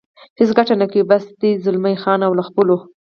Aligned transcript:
هېڅ 0.39 0.49
ګټه 0.57 0.75
نه 0.81 0.85
کوي، 0.91 1.03
بس 1.09 1.23
یې 1.29 1.33
ده، 1.39 1.61
زلمی 1.63 1.95
خان 2.03 2.19
او 2.27 2.31
له 2.39 2.43
خپلو. 2.49 2.77